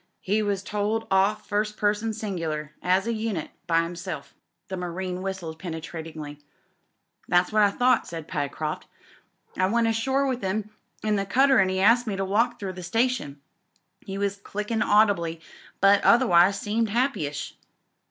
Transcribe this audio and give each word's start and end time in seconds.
He 0.23 0.41
was 0.41 0.63
told 0.63 1.05
off 1.11 1.47
first 1.47 1.77
person 1.77 2.11
singular— 2.11 2.71
as 2.97 3.05
a 3.05 3.13
unit— 3.13 3.51
^by 3.69 3.83
himself." 3.83 4.33
The 4.67 4.75
marine 4.75 5.21
whistled 5.21 5.59
penetratingly. 5.59 6.39
"That's 7.27 7.51
what 7.51 7.61
I 7.61 7.69
thought," 7.69 8.07
said 8.07 8.27
Pyecroft. 8.27 8.87
"I 9.59 9.67
went 9.67 9.85
ashore 9.85 10.25
with 10.25 10.41
him 10.41 10.71
in 11.03 11.17
th^ 11.17 11.29
cutter 11.29 11.59
an' 11.59 11.69
'e 11.69 11.79
asked 11.79 12.07
me 12.07 12.15
to 12.15 12.23
wi^ 12.25 12.49
334 12.49 12.49
TRAFFICS 12.49 12.49
AND 12.49 12.49
DISCOVERIES 12.49 12.57
through 12.57 12.73
the 12.73 12.83
station. 12.83 13.41
He 13.99 14.17
was 14.17 14.37
clickin' 14.37 14.81
audibly, 14.83 15.39
but 15.79 16.03
otherwise 16.03 16.59
seemed 16.59 16.89
happy 16.89 17.27
ish. 17.27 17.55